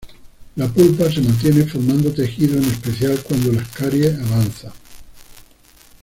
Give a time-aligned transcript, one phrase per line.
[0.55, 4.73] La pulpa se mantiene formando tejido en especial cuando la caries avanza.